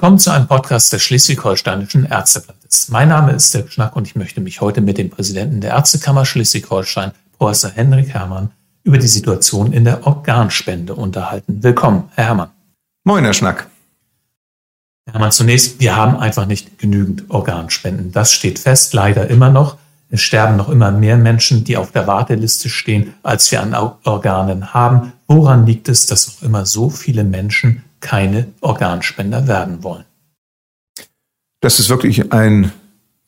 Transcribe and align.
Willkommen 0.00 0.18
zu 0.18 0.30
einem 0.30 0.46
Podcast 0.46 0.94
des 0.94 1.02
Schleswig-Holsteinischen 1.02 2.06
Ärzteblattes. 2.06 2.88
Mein 2.88 3.10
Name 3.10 3.32
ist 3.32 3.52
Dirk 3.52 3.70
Schnack 3.70 3.94
und 3.96 4.06
ich 4.06 4.16
möchte 4.16 4.40
mich 4.40 4.62
heute 4.62 4.80
mit 4.80 4.96
dem 4.96 5.10
Präsidenten 5.10 5.60
der 5.60 5.72
Ärztekammer 5.72 6.24
Schleswig-Holstein, 6.24 7.12
Professor 7.36 7.70
Henrik 7.70 8.08
Herrmann, 8.08 8.50
über 8.82 8.96
die 8.96 9.06
Situation 9.06 9.74
in 9.74 9.84
der 9.84 10.06
Organspende 10.06 10.94
unterhalten. 10.94 11.62
Willkommen, 11.62 12.04
Herr 12.14 12.24
Herrmann. 12.28 12.48
Moin, 13.04 13.24
Herr 13.24 13.34
Schnack. 13.34 13.68
Herr 15.04 15.12
Herrmann, 15.12 15.32
zunächst, 15.32 15.80
wir 15.80 15.96
haben 15.96 16.16
einfach 16.16 16.46
nicht 16.46 16.78
genügend 16.78 17.28
Organspenden. 17.28 18.10
Das 18.10 18.32
steht 18.32 18.58
fest, 18.58 18.94
leider 18.94 19.28
immer 19.28 19.50
noch. 19.50 19.76
Es 20.08 20.22
sterben 20.22 20.56
noch 20.56 20.70
immer 20.70 20.92
mehr 20.92 21.18
Menschen, 21.18 21.64
die 21.64 21.76
auf 21.76 21.92
der 21.92 22.06
Warteliste 22.06 22.70
stehen, 22.70 23.12
als 23.22 23.52
wir 23.52 23.60
an 23.60 23.74
Organen 23.74 24.72
haben. 24.72 25.12
Woran 25.28 25.66
liegt 25.66 25.90
es, 25.90 26.06
dass 26.06 26.26
noch 26.26 26.42
immer 26.42 26.64
so 26.64 26.88
viele 26.88 27.22
Menschen 27.22 27.84
keine 28.00 28.48
Organspender 28.60 29.46
werden 29.46 29.82
wollen? 29.82 30.04
Das 31.60 31.78
ist 31.78 31.88
wirklich 31.90 32.32
ein 32.32 32.72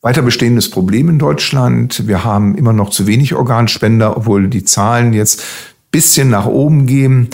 weiter 0.01 0.21
bestehendes 0.21 0.69
Problem 0.69 1.09
in 1.09 1.19
Deutschland. 1.19 2.07
Wir 2.07 2.23
haben 2.23 2.55
immer 2.55 2.73
noch 2.73 2.89
zu 2.89 3.07
wenig 3.07 3.33
Organspender, 3.35 4.17
obwohl 4.17 4.49
die 4.49 4.65
Zahlen 4.65 5.13
jetzt 5.13 5.43
bisschen 5.91 6.29
nach 6.29 6.45
oben 6.45 6.87
gehen. 6.87 7.29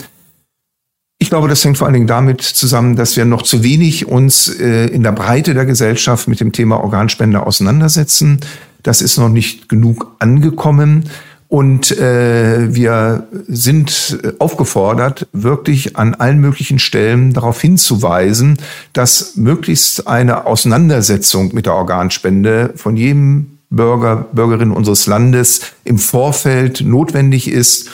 Ich 1.18 1.30
glaube, 1.30 1.48
das 1.48 1.64
hängt 1.64 1.78
vor 1.78 1.86
allen 1.86 1.94
Dingen 1.94 2.06
damit 2.06 2.42
zusammen, 2.42 2.94
dass 2.94 3.16
wir 3.16 3.24
noch 3.24 3.42
zu 3.42 3.64
wenig 3.64 4.06
uns 4.06 4.48
äh, 4.48 4.86
in 4.86 5.02
der 5.02 5.12
Breite 5.12 5.54
der 5.54 5.66
Gesellschaft 5.66 6.28
mit 6.28 6.40
dem 6.40 6.52
Thema 6.52 6.82
Organspender 6.82 7.46
auseinandersetzen. 7.46 8.40
Das 8.82 9.02
ist 9.02 9.18
noch 9.18 9.28
nicht 9.28 9.68
genug 9.68 10.14
angekommen. 10.18 11.10
Und 11.50 11.90
äh, 11.98 12.72
wir 12.72 13.26
sind 13.48 14.20
aufgefordert, 14.38 15.26
wirklich 15.32 15.96
an 15.96 16.14
allen 16.14 16.38
möglichen 16.38 16.78
Stellen 16.78 17.32
darauf 17.32 17.60
hinzuweisen, 17.60 18.56
dass 18.92 19.34
möglichst 19.34 20.06
eine 20.06 20.46
Auseinandersetzung 20.46 21.52
mit 21.52 21.66
der 21.66 21.74
Organspende 21.74 22.72
von 22.76 22.96
jedem 22.96 23.58
Bürger, 23.68 24.28
Bürgerin 24.32 24.70
unseres 24.70 25.08
Landes 25.08 25.62
im 25.82 25.98
Vorfeld 25.98 26.82
notwendig 26.82 27.50
ist 27.50 27.90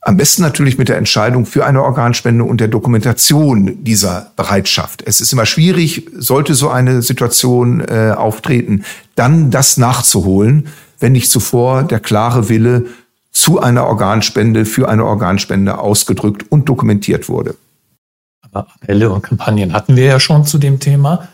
am 0.00 0.16
besten 0.16 0.42
natürlich 0.42 0.78
mit 0.78 0.88
der 0.88 0.96
Entscheidung 0.96 1.44
für 1.44 1.66
eine 1.66 1.82
Organspende 1.82 2.42
und 2.42 2.60
der 2.60 2.68
Dokumentation 2.68 3.84
dieser 3.84 4.32
Bereitschaft. 4.36 5.02
Es 5.04 5.20
ist 5.20 5.32
immer 5.32 5.44
schwierig, 5.44 6.08
sollte 6.16 6.54
so 6.54 6.70
eine 6.70 7.02
Situation 7.02 7.80
äh, 7.80 8.14
auftreten, 8.16 8.84
dann 9.16 9.50
das 9.50 9.76
nachzuholen, 9.76 10.68
wenn 10.98 11.12
nicht 11.12 11.30
zuvor 11.30 11.82
der 11.82 12.00
klare 12.00 12.48
Wille 12.48 12.86
zu 13.30 13.60
einer 13.60 13.86
Organspende, 13.86 14.64
für 14.64 14.88
eine 14.88 15.04
Organspende 15.04 15.78
ausgedrückt 15.78 16.46
und 16.50 16.68
dokumentiert 16.68 17.28
wurde. 17.28 17.54
Aber 18.40 18.66
Appelle 18.74 19.10
und 19.10 19.22
Kampagnen 19.22 19.72
hatten 19.72 19.96
wir 19.96 20.04
ja 20.04 20.20
schon 20.20 20.44
zu 20.44 20.58
dem 20.58 20.80
Thema. 20.80 21.28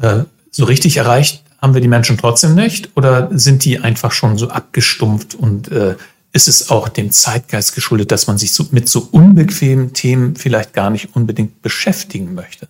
Äh, 0.00 0.24
so 0.50 0.64
richtig 0.64 0.96
erreicht 0.96 1.42
haben 1.60 1.74
wir 1.74 1.80
die 1.80 1.88
Menschen 1.88 2.18
trotzdem 2.18 2.54
nicht 2.54 2.90
oder 2.96 3.28
sind 3.32 3.64
die 3.64 3.78
einfach 3.78 4.12
schon 4.12 4.38
so 4.38 4.48
abgestumpft 4.48 5.34
und 5.34 5.70
äh, 5.70 5.96
ist 6.32 6.48
es 6.48 6.70
auch 6.70 6.88
dem 6.88 7.10
Zeitgeist 7.10 7.74
geschuldet, 7.74 8.12
dass 8.12 8.26
man 8.26 8.36
sich 8.36 8.52
so, 8.52 8.66
mit 8.70 8.88
so 8.88 9.08
unbequemen 9.10 9.94
Themen 9.94 10.36
vielleicht 10.36 10.74
gar 10.74 10.90
nicht 10.90 11.16
unbedingt 11.16 11.62
beschäftigen 11.62 12.34
möchte? 12.34 12.68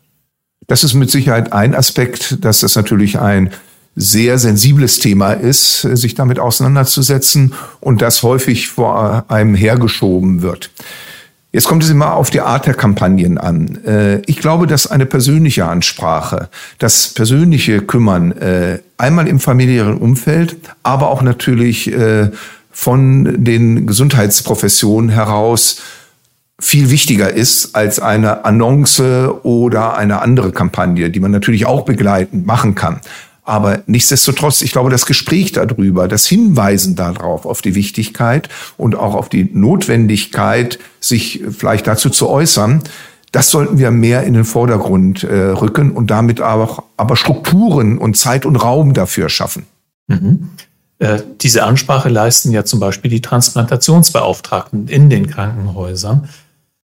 Das 0.69 0.85
ist 0.85 0.95
mit 0.95 1.11
Sicherheit 1.11 1.53
ein 1.53 1.75
Aspekt, 1.75 2.45
dass 2.45 2.61
das 2.61 2.77
natürlich 2.77 3.19
ein 3.19 3.53
sehr 3.97 4.39
sensibles 4.39 4.99
Thema 4.99 5.33
ist, 5.33 5.81
sich 5.81 6.15
damit 6.15 6.39
auseinanderzusetzen 6.39 7.55
und 7.81 8.03
das 8.03 8.23
häufig 8.23 8.69
vor 8.69 9.25
einem 9.29 9.55
hergeschoben 9.55 10.43
wird. 10.43 10.71
Jetzt 11.51 11.69
kommt 11.69 11.83
es 11.83 11.89
immer 11.89 12.13
auf 12.13 12.29
die 12.29 12.43
Art 12.43 12.67
der 12.67 12.75
Kampagnen 12.75 13.39
an. 13.39 13.83
Äh, 13.87 14.21
ich 14.27 14.37
glaube, 14.37 14.67
dass 14.67 14.87
eine 14.87 15.07
persönliche 15.07 15.65
Ansprache, 15.65 16.51
das 16.79 17.09
persönliche 17.15 17.81
Kümmern, 17.81 18.33
äh, 18.33 18.81
einmal 18.99 19.27
im 19.27 19.41
familiären 19.41 19.97
Umfeld, 19.97 20.59
aber 20.83 21.09
auch 21.09 21.23
natürlich 21.23 21.91
äh, 21.91 22.31
von 22.71 23.43
den 23.43 23.87
Gesundheitsprofessionen 23.87 25.09
heraus 25.09 25.81
viel 26.59 26.91
wichtiger 26.91 27.33
ist 27.33 27.75
als 27.75 28.01
eine 28.01 28.45
Annonce 28.45 29.31
oder 29.43 29.97
eine 29.97 30.21
andere 30.21 30.53
Kampagne, 30.53 31.11
die 31.11 31.21
man 31.21 31.31
natürlich 31.31 31.65
auch 31.65 31.87
begleitend 31.87 32.47
machen 32.47 32.75
kann. 32.75 33.01
Aber 33.47 33.83
nichtsdestotrotz, 33.87 34.61
ich 34.61 34.73
glaube, 34.73 34.91
das 34.91 35.07
Gespräch 35.07 35.53
darüber, 35.53 36.09
das 36.09 36.27
Hinweisen 36.27 36.97
darauf, 36.97 37.47
auf 37.47 37.63
die 37.63 37.77
Wichtigkeit 37.77 38.49
und 38.77 38.97
auch 38.97 39.15
auf 39.15 39.29
die 39.29 39.49
Notwendigkeit, 39.53 40.81
sich 40.99 41.43
vielleicht 41.57 41.87
dazu 41.87 42.11
zu 42.11 42.29
äußern, 42.29 42.83
das 43.31 43.51
sollten 43.51 43.79
wir 43.79 43.93
mehr 43.93 44.25
in 44.25 44.35
den 44.35 44.45
Vordergrund 44.45 45.23
äh, 45.23 45.33
rücken 45.33 45.93
und 45.93 46.11
damit 46.11 46.41
auch 46.41 46.83
aber 46.97 47.15
Strukturen 47.15 47.99
und 47.99 48.17
Zeit 48.17 48.47
und 48.47 48.57
Raum 48.57 48.95
dafür 48.95 49.29
schaffen. 49.29 49.67
Mhm. 50.09 50.51
Äh, 50.99 51.21
diese 51.41 51.63
Ansprache 51.63 52.09
leisten 52.09 52.51
ja 52.51 52.65
zum 52.65 52.81
Beispiel 52.81 53.11
die 53.11 53.21
Transplantationsbeauftragten 53.21 54.89
in 54.89 55.09
den 55.09 55.29
Krankenhäusern. 55.29 56.29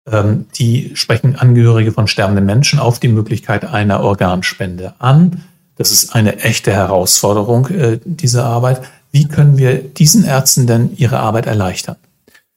Ähm, 0.09 0.45
die 0.55 0.91
sprechen 0.95 1.35
Angehörige 1.35 1.91
von 1.91 2.07
sterbenden 2.07 2.45
Menschen 2.45 2.79
auf 2.79 2.99
die 2.99 3.09
Möglichkeit 3.09 3.65
einer 3.65 3.99
Organspende 3.99 4.95
an. 4.97 5.43
Das 5.77 5.91
ist 5.91 6.15
eine 6.15 6.39
echte 6.39 6.71
Herausforderung, 6.71 7.67
äh, 7.67 7.99
diese 8.03 8.43
Arbeit. 8.43 8.81
Wie 9.11 9.27
können 9.27 9.57
wir 9.57 9.75
diesen 9.75 10.25
Ärzten 10.25 10.67
denn 10.67 10.91
ihre 10.97 11.19
Arbeit 11.19 11.45
erleichtern? 11.45 11.95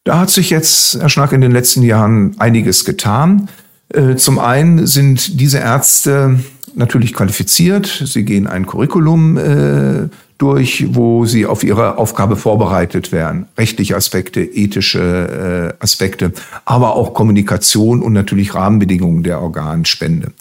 Da 0.04 0.18
hat 0.18 0.30
sich 0.30 0.50
jetzt, 0.50 0.98
Herr 0.98 1.08
Schnack, 1.08 1.32
in 1.32 1.40
den 1.40 1.52
letzten 1.52 1.82
Jahren 1.82 2.34
einiges 2.38 2.84
getan. 2.84 3.48
Äh, 3.90 4.16
zum 4.16 4.38
einen 4.38 4.86
sind 4.86 5.40
diese 5.40 5.58
Ärzte 5.58 6.40
natürlich 6.74 7.12
qualifiziert. 7.12 8.02
Sie 8.06 8.24
gehen 8.24 8.46
ein 8.46 8.64
Curriculum 8.64 10.10
durch, 10.40 10.86
wo 10.94 11.26
sie 11.26 11.44
auf 11.44 11.62
ihre 11.62 11.98
Aufgabe 11.98 12.34
vorbereitet 12.34 13.12
werden. 13.12 13.46
Rechtliche 13.58 13.94
Aspekte, 13.94 14.40
ethische 14.40 15.76
äh, 15.78 15.84
Aspekte, 15.84 16.32
aber 16.64 16.94
auch 16.94 17.12
Kommunikation 17.12 18.00
und 18.00 18.14
natürlich 18.14 18.54
Rahmenbedingungen 18.54 19.22
der 19.22 19.42
Organspende. 19.42 20.32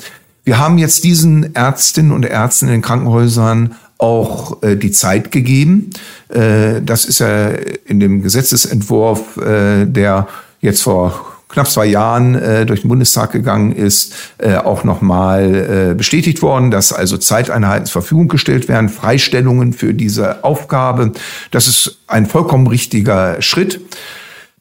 Wir 0.50 0.58
haben 0.58 0.80
jetzt 0.80 1.04
diesen 1.04 1.54
Ärztinnen 1.54 2.12
und 2.12 2.26
Ärzten 2.26 2.66
in 2.66 2.72
den 2.72 2.82
Krankenhäusern 2.82 3.76
auch 4.00 4.64
äh, 4.64 4.76
die 4.78 4.90
Zeit 4.90 5.32
gegeben. 5.32 5.92
Äh, 6.30 6.82
das 6.82 7.06
ist 7.06 7.20
ja 7.20 7.50
in 7.86 8.00
dem 8.00 8.24
Gesetzesentwurf, 8.24 9.38
äh, 9.38 9.86
der 9.86 10.28
jetzt 10.60 10.82
vor 10.82 11.36
knapp 11.50 11.70
zwei 11.70 11.86
Jahren 11.86 12.34
äh, 12.34 12.66
durch 12.66 12.82
den 12.82 12.88
Bundestag 12.88 13.32
gegangen 13.32 13.74
ist, 13.74 14.16
äh, 14.40 14.56
auch 14.56 14.84
nochmal 14.84 15.92
äh, 15.92 15.94
bestätigt 15.94 16.42
worden, 16.42 16.72
dass 16.72 16.94
also 16.94 17.20
Zeiteinheiten 17.20 17.86
zur 17.86 18.02
Verfügung 18.02 18.28
gestellt 18.28 18.68
werden, 18.68 18.90
Freistellungen 18.90 19.74
für 19.74 19.94
diese 19.94 20.44
Aufgabe. 20.44 21.12
Das 21.52 21.68
ist 21.68 22.00
ein 22.08 22.26
vollkommen 22.26 22.66
richtiger 22.66 23.40
Schritt 23.44 23.82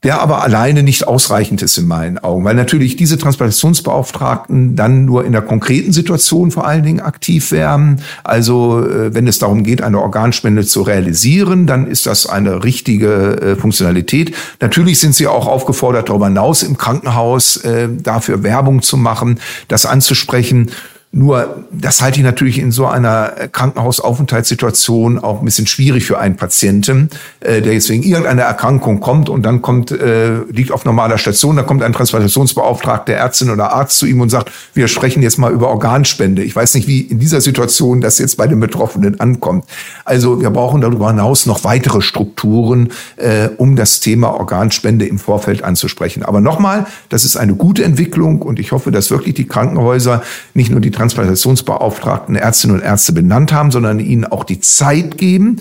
der 0.02 0.20
aber 0.20 0.42
alleine 0.42 0.82
nicht 0.82 1.08
ausreichend 1.08 1.60
ist 1.62 1.76
in 1.76 1.88
meinen 1.88 2.18
Augen, 2.18 2.44
weil 2.44 2.54
natürlich 2.54 2.96
diese 2.96 3.18
Transplantationsbeauftragten 3.18 4.76
dann 4.76 5.04
nur 5.04 5.24
in 5.24 5.32
der 5.32 5.42
konkreten 5.42 5.92
Situation 5.92 6.50
vor 6.50 6.66
allen 6.66 6.84
Dingen 6.84 7.00
aktiv 7.00 7.50
werden. 7.50 8.00
Also 8.22 8.84
äh, 8.84 9.14
wenn 9.14 9.26
es 9.26 9.40
darum 9.40 9.64
geht, 9.64 9.82
eine 9.82 10.00
Organspende 10.00 10.64
zu 10.64 10.82
realisieren, 10.82 11.66
dann 11.66 11.86
ist 11.86 12.06
das 12.06 12.26
eine 12.26 12.62
richtige 12.62 13.40
äh, 13.40 13.56
Funktionalität. 13.56 14.34
Natürlich 14.60 15.00
sind 15.00 15.14
sie 15.14 15.26
auch 15.26 15.46
aufgefordert, 15.46 16.08
darüber 16.08 16.26
hinaus 16.26 16.62
im 16.62 16.78
Krankenhaus 16.78 17.56
äh, 17.58 17.88
dafür 17.90 18.44
Werbung 18.44 18.82
zu 18.82 18.96
machen, 18.96 19.40
das 19.66 19.84
anzusprechen. 19.84 20.70
Nur, 21.10 21.64
das 21.72 22.02
halte 22.02 22.18
ich 22.18 22.24
natürlich 22.24 22.58
in 22.58 22.70
so 22.70 22.86
einer 22.86 23.32
Krankenhausaufenthaltssituation 23.50 25.18
auch 25.18 25.38
ein 25.38 25.44
bisschen 25.46 25.66
schwierig 25.66 26.04
für 26.04 26.18
einen 26.18 26.36
Patienten, 26.36 27.08
äh, 27.40 27.62
der 27.62 27.72
jetzt 27.72 27.88
wegen 27.88 28.02
irgendeiner 28.02 28.42
Erkrankung 28.42 29.00
kommt 29.00 29.30
und 29.30 29.42
dann 29.42 29.62
kommt, 29.62 29.90
äh, 29.90 30.40
liegt 30.50 30.70
auf 30.70 30.84
normaler 30.84 31.16
Station, 31.16 31.56
da 31.56 31.62
kommt 31.62 31.82
ein 31.82 31.94
Transplantationsbeauftragter, 31.94 33.14
Ärztin 33.14 33.48
oder 33.48 33.72
Arzt 33.72 33.96
zu 33.96 34.04
ihm 34.04 34.20
und 34.20 34.28
sagt, 34.28 34.52
wir 34.74 34.86
sprechen 34.86 35.22
jetzt 35.22 35.38
mal 35.38 35.50
über 35.50 35.68
Organspende. 35.68 36.42
Ich 36.42 36.54
weiß 36.54 36.74
nicht, 36.74 36.88
wie 36.88 37.00
in 37.00 37.18
dieser 37.18 37.40
Situation 37.40 38.02
das 38.02 38.18
jetzt 38.18 38.36
bei 38.36 38.46
den 38.46 38.60
Betroffenen 38.60 39.18
ankommt. 39.18 39.64
Also 40.04 40.42
wir 40.42 40.50
brauchen 40.50 40.82
darüber 40.82 41.08
hinaus 41.08 41.46
noch 41.46 41.64
weitere 41.64 42.02
Strukturen, 42.02 42.90
äh, 43.16 43.48
um 43.56 43.76
das 43.76 44.00
Thema 44.00 44.34
Organspende 44.34 45.06
im 45.06 45.18
Vorfeld 45.18 45.64
anzusprechen. 45.64 46.22
Aber 46.22 46.42
nochmal, 46.42 46.84
das 47.08 47.24
ist 47.24 47.38
eine 47.38 47.54
gute 47.54 47.82
Entwicklung 47.82 48.42
und 48.42 48.58
ich 48.58 48.72
hoffe, 48.72 48.90
dass 48.90 49.10
wirklich 49.10 49.34
die 49.34 49.46
Krankenhäuser 49.46 50.22
nicht 50.52 50.70
nur 50.70 50.82
die 50.82 50.97
Transplantationsbeauftragten 50.98 52.36
Ärztinnen 52.36 52.76
und 52.76 52.82
Ärzte 52.82 53.12
benannt 53.12 53.52
haben, 53.52 53.70
sondern 53.70 54.00
ihnen 54.00 54.24
auch 54.24 54.44
die 54.44 54.60
Zeit 54.60 55.16
geben, 55.16 55.60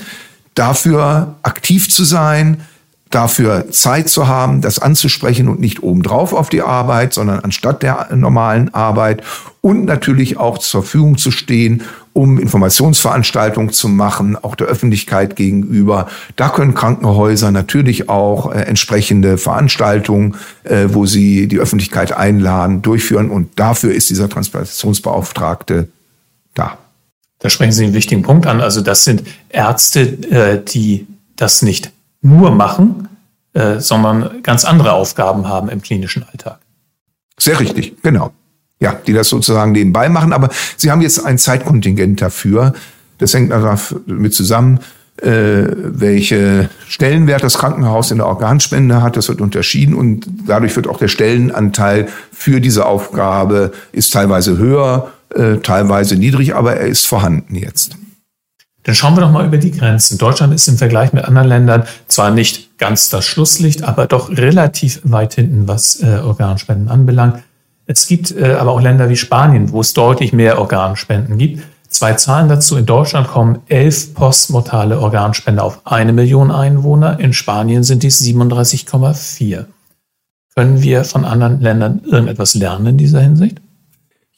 dafür 0.55 1.35
aktiv 1.43 1.89
zu 1.89 2.03
sein, 2.03 2.61
dafür 3.09 3.71
Zeit 3.71 4.09
zu 4.09 4.27
haben, 4.27 4.61
das 4.61 4.79
anzusprechen 4.79 5.47
und 5.47 5.59
nicht 5.59 5.83
obendrauf 5.83 6.33
auf 6.33 6.49
die 6.49 6.61
Arbeit, 6.61 7.13
sondern 7.13 7.39
anstatt 7.39 7.83
der 7.83 8.09
normalen 8.13 8.73
Arbeit 8.73 9.23
und 9.61 9.85
natürlich 9.85 10.37
auch 10.37 10.57
zur 10.57 10.83
Verfügung 10.83 11.17
zu 11.17 11.31
stehen, 11.31 11.83
um 12.13 12.39
Informationsveranstaltungen 12.39 13.71
zu 13.71 13.89
machen, 13.89 14.35
auch 14.35 14.55
der 14.55 14.67
Öffentlichkeit 14.67 15.35
gegenüber. 15.35 16.07
Da 16.35 16.49
können 16.49 16.73
Krankenhäuser 16.73 17.51
natürlich 17.51 18.09
auch 18.09 18.51
äh, 18.51 18.61
entsprechende 18.61 19.37
Veranstaltungen, 19.37 20.35
äh, 20.63 20.87
wo 20.89 21.05
sie 21.05 21.47
die 21.47 21.59
Öffentlichkeit 21.59 22.11
einladen, 22.13 22.81
durchführen. 22.81 23.29
Und 23.29 23.59
dafür 23.59 23.93
ist 23.93 24.09
dieser 24.09 24.29
Transplantationsbeauftragte 24.29 25.89
da. 26.55 26.77
Da 27.39 27.49
sprechen 27.49 27.71
Sie 27.71 27.83
einen 27.83 27.93
wichtigen 27.93 28.23
Punkt 28.23 28.47
an. 28.47 28.61
Also 28.61 28.81
das 28.81 29.03
sind 29.03 29.23
Ärzte, 29.49 30.01
äh, 30.01 30.63
die 30.63 31.05
das 31.35 31.61
nicht 31.61 31.91
nur 32.27 32.51
machen, 32.51 33.07
äh, 33.53 33.79
sondern 33.79 34.43
ganz 34.43 34.65
andere 34.65 34.93
Aufgaben 34.93 35.47
haben 35.47 35.69
im 35.69 35.81
klinischen 35.81 36.23
Alltag. 36.23 36.59
Sehr 37.39 37.59
richtig, 37.59 38.01
genau. 38.01 38.31
Ja, 38.79 38.93
die 38.93 39.13
das 39.13 39.29
sozusagen 39.29 39.71
nebenbei 39.71 40.09
machen, 40.09 40.33
aber 40.33 40.49
sie 40.75 40.91
haben 40.91 41.01
jetzt 41.01 41.25
ein 41.25 41.37
Zeitkontingent 41.37 42.21
dafür. 42.21 42.73
Das 43.17 43.33
hängt 43.33 43.51
damit 43.51 44.33
zusammen, 44.35 44.79
äh, 45.21 45.65
welche 45.75 46.69
Stellenwert 46.87 47.43
das 47.43 47.57
Krankenhaus 47.57 48.11
in 48.11 48.17
der 48.17 48.27
Organspende 48.27 49.01
hat. 49.01 49.17
Das 49.17 49.29
wird 49.29 49.41
unterschieden 49.41 49.95
und 49.95 50.27
dadurch 50.45 50.75
wird 50.75 50.87
auch 50.87 50.99
der 50.99 51.07
Stellenanteil 51.07 52.07
für 52.31 52.61
diese 52.61 52.85
Aufgabe 52.85 53.71
ist 53.91 54.13
teilweise 54.13 54.59
höher, 54.59 55.11
äh, 55.33 55.57
teilweise 55.57 56.15
niedrig, 56.15 56.53
aber 56.53 56.75
er 56.75 56.87
ist 56.87 57.07
vorhanden 57.07 57.55
jetzt. 57.55 57.97
Dann 58.87 58.95
schauen 58.95 59.17
wir 59.17 59.21
doch 59.21 59.31
mal 59.31 59.45
über 59.45 59.57
die 59.57 59.71
Grenzen. 59.71 60.17
Deutschland 60.17 60.53
ist 60.53 60.65
im 60.69 60.77
Vergleich 60.77 61.11
mit 61.11 61.25
anderen 61.25 61.49
Ländern 61.49 61.83
zwar 62.07 62.31
nicht 62.31 62.77
ganz 62.77 63.09
das 63.09 63.25
Schlusslicht, 63.25 63.83
aber 63.83 64.07
doch 64.07 64.29
relativ 64.29 65.01
weit 65.03 65.33
hinten, 65.33 65.67
was 65.67 66.01
äh, 66.01 66.19
Organspenden 66.23 66.87
anbelangt. 66.87 67.43
Es 67.85 68.07
gibt 68.07 68.31
äh, 68.31 68.53
aber 68.53 68.71
auch 68.71 68.79
Länder 68.79 69.09
wie 69.09 69.17
Spanien, 69.17 69.73
wo 69.73 69.81
es 69.81 69.91
deutlich 69.91 70.31
mehr 70.31 70.57
Organspenden 70.57 71.37
gibt. 71.37 71.63
Zwei 71.89 72.13
Zahlen 72.13 72.47
dazu. 72.47 72.77
In 72.77 72.85
Deutschland 72.85 73.27
kommen 73.27 73.59
elf 73.67 74.13
postmortale 74.13 75.01
Organspender 75.01 75.65
auf 75.65 75.81
eine 75.83 76.13
Million 76.13 76.49
Einwohner. 76.49 77.19
In 77.19 77.33
Spanien 77.33 77.83
sind 77.83 78.03
dies 78.03 78.21
37,4. 78.21 79.65
Können 80.55 80.81
wir 80.81 81.03
von 81.03 81.25
anderen 81.25 81.59
Ländern 81.59 82.03
irgendetwas 82.05 82.55
lernen 82.55 82.87
in 82.87 82.97
dieser 82.97 83.19
Hinsicht? 83.19 83.57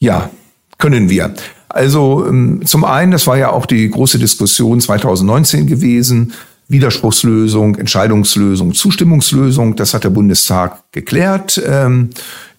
Ja, 0.00 0.28
können 0.76 1.08
wir. 1.08 1.34
Also 1.70 2.26
ähm, 2.28 2.60
zum 2.64 2.84
einen, 2.84 3.12
das 3.12 3.26
war 3.26 3.38
ja 3.38 3.50
auch 3.50 3.66
die 3.66 3.88
große 3.88 4.18
Diskussion 4.18 4.80
2019 4.80 5.66
gewesen, 5.66 6.32
Widerspruchslösung, 6.68 7.76
Entscheidungslösung, 7.76 8.74
Zustimmungslösung, 8.74 9.76
das 9.76 9.94
hat 9.94 10.04
der 10.04 10.10
Bundestag 10.10 10.82
geklärt. 10.92 11.60
Ähm, 11.66 12.10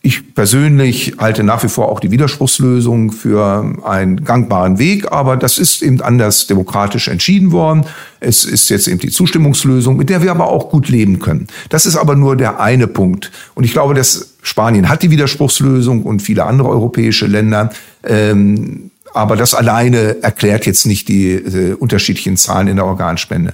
ich 0.04 0.34
persönlich 0.34 1.14
halte 1.20 1.44
nach 1.44 1.64
wie 1.64 1.68
vor 1.68 1.90
auch 1.90 2.00
die 2.00 2.10
Widerspruchslösung 2.10 3.12
für 3.12 3.78
einen 3.86 4.24
gangbaren 4.24 4.80
Weg, 4.80 5.12
aber 5.12 5.38
das 5.38 5.60
ist 5.60 5.84
eben 5.84 6.02
anders 6.02 6.48
demokratisch 6.48 7.08
entschieden 7.08 7.52
worden. 7.52 7.86
Es 8.20 8.44
ist 8.44 8.70
jetzt 8.70 8.88
eben 8.88 9.00
die 9.00 9.12
Zustimmungslösung, 9.12 9.98
mit 9.98 10.10
der 10.10 10.24
wir 10.24 10.32
aber 10.32 10.48
auch 10.48 10.72
gut 10.72 10.90
leben 10.90 11.20
können. 11.20 11.48
Das 11.70 11.86
ist 11.86 11.98
aber 11.98 12.16
nur 12.16 12.36
der 12.36 12.60
eine 12.60 12.88
Punkt. 12.88 13.32
Und 13.54 13.64
ich 13.64 13.74
glaube, 13.74 13.94
dass 13.94 14.34
Spanien 14.42 14.90
hat 14.90 15.04
die 15.04 15.12
Widerspruchslösung 15.12 16.02
und 16.04 16.22
viele 16.22 16.46
andere 16.46 16.70
europäische 16.70 17.28
Länder. 17.28 17.70
Ähm, 18.04 18.91
aber 19.14 19.36
das 19.36 19.54
alleine 19.54 20.22
erklärt 20.22 20.66
jetzt 20.66 20.86
nicht 20.86 21.08
die 21.08 21.32
äh, 21.32 21.74
unterschiedlichen 21.74 22.38
Zahlen 22.38 22.68
in 22.68 22.78
der 22.78 22.86
Organspende. 22.86 23.54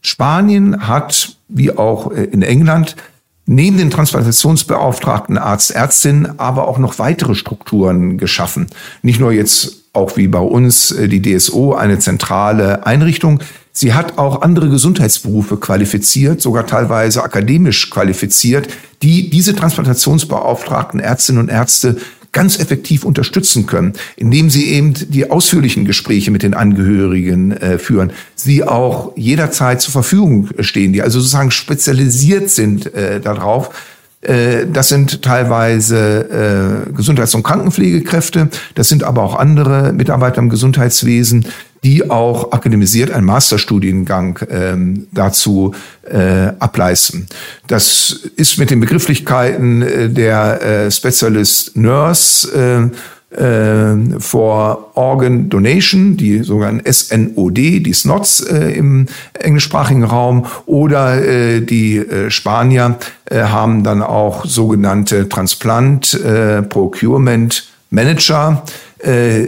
Spanien 0.00 0.88
hat, 0.88 1.36
wie 1.48 1.70
auch 1.70 2.12
äh, 2.12 2.24
in 2.24 2.42
England, 2.42 2.96
neben 3.46 3.76
den 3.76 3.90
Transplantationsbeauftragten 3.90 5.38
Arzt, 5.38 5.72
Ärztin, 5.72 6.28
aber 6.38 6.68
auch 6.68 6.78
noch 6.78 6.98
weitere 6.98 7.34
Strukturen 7.34 8.18
geschaffen. 8.18 8.66
Nicht 9.02 9.20
nur 9.20 9.32
jetzt 9.32 9.82
auch 9.92 10.16
wie 10.16 10.28
bei 10.28 10.38
uns 10.38 10.90
äh, 10.90 11.08
die 11.08 11.22
DSO, 11.22 11.74
eine 11.74 11.98
zentrale 11.98 12.86
Einrichtung. 12.86 13.40
Sie 13.72 13.94
hat 13.94 14.18
auch 14.18 14.42
andere 14.42 14.68
Gesundheitsberufe 14.68 15.56
qualifiziert, 15.56 16.40
sogar 16.40 16.66
teilweise 16.66 17.22
akademisch 17.22 17.90
qualifiziert, 17.90 18.68
die 19.02 19.30
diese 19.30 19.54
Transplantationsbeauftragten 19.54 21.00
Ärztinnen 21.00 21.40
und 21.40 21.48
Ärzte 21.48 21.96
ganz 22.32 22.58
effektiv 22.58 23.04
unterstützen 23.04 23.66
können, 23.66 23.92
indem 24.16 24.50
sie 24.50 24.70
eben 24.70 24.94
die 24.94 25.30
ausführlichen 25.30 25.84
Gespräche 25.84 26.30
mit 26.30 26.42
den 26.42 26.54
Angehörigen 26.54 27.52
äh, 27.52 27.78
führen, 27.78 28.12
sie 28.34 28.64
auch 28.64 29.12
jederzeit 29.16 29.80
zur 29.80 29.92
Verfügung 29.92 30.48
stehen, 30.60 30.92
die 30.92 31.02
also 31.02 31.20
sozusagen 31.20 31.50
spezialisiert 31.50 32.48
sind 32.50 32.92
äh, 32.94 33.20
darauf, 33.20 33.70
äh, 34.22 34.66
das 34.72 34.88
sind 34.88 35.22
teilweise 35.22 36.86
äh, 36.88 36.92
Gesundheits- 36.92 37.34
und 37.34 37.42
Krankenpflegekräfte, 37.42 38.48
das 38.74 38.88
sind 38.88 39.04
aber 39.04 39.22
auch 39.22 39.34
andere 39.34 39.92
Mitarbeiter 39.92 40.38
im 40.38 40.48
Gesundheitswesen, 40.48 41.46
die 41.84 42.08
auch 42.10 42.52
akademisiert 42.52 43.10
einen 43.10 43.26
Masterstudiengang 43.26 44.38
ähm, 44.48 45.08
dazu 45.12 45.74
äh, 46.08 46.52
ableisten. 46.58 47.26
Das 47.66 48.20
ist 48.36 48.58
mit 48.58 48.70
den 48.70 48.80
Begrifflichkeiten 48.80 49.82
äh, 49.82 50.08
der 50.08 50.62
äh, 50.62 50.90
Specialist 50.90 51.76
Nurse 51.76 52.90
äh, 52.92 52.96
äh, 53.32 54.20
for 54.20 54.90
Organ 54.94 55.48
Donation, 55.48 56.16
die 56.16 56.42
sogenannten 56.42 56.90
SNOD, 56.92 57.56
die 57.56 57.92
SNOTs 57.92 58.40
äh, 58.40 58.72
im 58.72 59.06
englischsprachigen 59.32 60.04
Raum, 60.04 60.46
oder 60.66 61.22
äh, 61.22 61.60
die 61.62 61.96
äh, 61.96 62.30
Spanier 62.30 62.98
äh, 63.24 63.40
haben 63.40 63.82
dann 63.82 64.02
auch 64.02 64.44
sogenannte 64.44 65.28
Transplant 65.28 66.14
äh, 66.14 66.62
Procurement 66.62 67.66
Manager, 67.90 68.62
äh, 68.98 69.46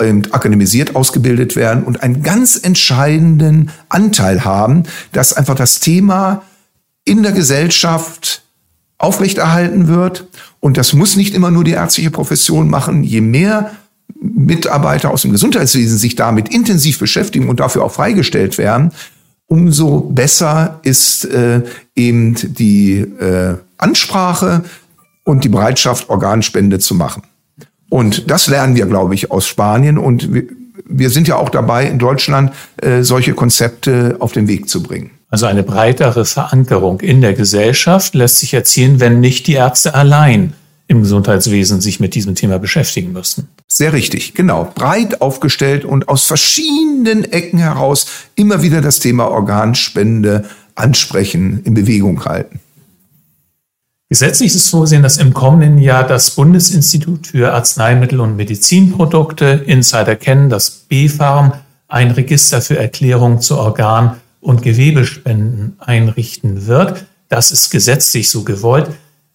die 0.00 0.32
akademisiert 0.32 0.96
ausgebildet 0.96 1.56
werden 1.56 1.84
und 1.84 2.02
einen 2.02 2.22
ganz 2.22 2.58
entscheidenden 2.62 3.70
Anteil 3.88 4.44
haben, 4.44 4.84
dass 5.12 5.32
einfach 5.32 5.54
das 5.54 5.80
Thema 5.80 6.42
in 7.04 7.22
der 7.22 7.32
Gesellschaft 7.32 8.42
aufrechterhalten 8.98 9.88
wird. 9.88 10.26
Und 10.60 10.76
das 10.76 10.92
muss 10.92 11.16
nicht 11.16 11.34
immer 11.34 11.50
nur 11.50 11.64
die 11.64 11.72
ärztliche 11.72 12.10
Profession 12.10 12.68
machen. 12.68 13.02
Je 13.02 13.20
mehr 13.20 13.72
Mitarbeiter 14.20 15.10
aus 15.10 15.22
dem 15.22 15.32
Gesundheitswesen 15.32 15.98
sich 15.98 16.16
damit 16.16 16.52
intensiv 16.52 16.98
beschäftigen 16.98 17.48
und 17.48 17.60
dafür 17.60 17.84
auch 17.84 17.92
freigestellt 17.92 18.58
werden, 18.58 18.92
umso 19.46 20.00
besser 20.00 20.78
ist 20.82 21.24
äh, 21.24 21.62
eben 21.96 22.36
die 22.36 22.98
äh, 22.98 23.56
Ansprache 23.78 24.62
und 25.24 25.44
die 25.44 25.48
Bereitschaft, 25.48 26.08
Organspende 26.08 26.78
zu 26.78 26.94
machen. 26.94 27.22
Und 27.90 28.30
das 28.30 28.46
lernen 28.46 28.76
wir, 28.76 28.86
glaube 28.86 29.14
ich, 29.14 29.30
aus 29.30 29.46
Spanien. 29.46 29.98
Und 29.98 30.32
wir, 30.32 30.44
wir 30.86 31.10
sind 31.10 31.28
ja 31.28 31.36
auch 31.36 31.50
dabei, 31.50 31.86
in 31.86 31.98
Deutschland 31.98 32.52
äh, 32.78 33.02
solche 33.02 33.34
Konzepte 33.34 34.16
auf 34.20 34.32
den 34.32 34.48
Weg 34.48 34.70
zu 34.70 34.82
bringen. 34.82 35.10
Also 35.28 35.46
eine 35.46 35.62
breitere 35.62 36.24
Verankerung 36.24 37.00
in 37.00 37.20
der 37.20 37.34
Gesellschaft 37.34 38.14
lässt 38.14 38.38
sich 38.38 38.54
erzielen, 38.54 38.98
wenn 38.98 39.20
nicht 39.20 39.46
die 39.46 39.52
Ärzte 39.54 39.94
allein 39.94 40.54
im 40.88 41.02
Gesundheitswesen 41.02 41.80
sich 41.80 42.00
mit 42.00 42.16
diesem 42.16 42.34
Thema 42.34 42.58
beschäftigen 42.58 43.12
müssen. 43.12 43.46
Sehr 43.68 43.92
richtig, 43.92 44.34
genau. 44.34 44.72
Breit 44.74 45.20
aufgestellt 45.20 45.84
und 45.84 46.08
aus 46.08 46.26
verschiedenen 46.26 47.30
Ecken 47.30 47.60
heraus 47.60 48.06
immer 48.34 48.62
wieder 48.62 48.80
das 48.80 48.98
Thema 48.98 49.28
Organspende 49.30 50.46
ansprechen, 50.74 51.60
in 51.64 51.74
Bewegung 51.74 52.24
halten. 52.24 52.58
Gesetzlich 54.10 54.52
ist 54.56 54.70
vorgesehen, 54.70 55.04
dass 55.04 55.18
im 55.18 55.32
kommenden 55.32 55.78
Jahr 55.78 56.04
das 56.04 56.32
Bundesinstitut 56.32 57.28
für 57.28 57.52
Arzneimittel 57.54 58.18
und 58.18 58.34
Medizinprodukte, 58.34 59.62
Insider 59.66 60.16
kennen, 60.16 60.50
das 60.50 60.68
BfArM, 60.88 61.52
ein 61.86 62.10
Register 62.10 62.60
für 62.60 62.76
Erklärungen 62.76 63.40
zu 63.40 63.56
Organ- 63.56 64.16
und 64.40 64.62
Gewebespenden 64.62 65.76
einrichten 65.78 66.66
wird. 66.66 67.06
Das 67.28 67.52
ist 67.52 67.70
gesetzlich 67.70 68.30
so 68.30 68.42
gewollt. 68.42 68.90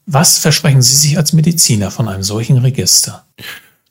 Was 0.07 0.39
versprechen 0.39 0.81
Sie 0.81 0.95
sich 0.95 1.17
als 1.17 1.31
Mediziner 1.31 1.89
von 1.89 2.09
einem 2.09 2.23
solchen 2.23 2.57
Register? 2.57 3.23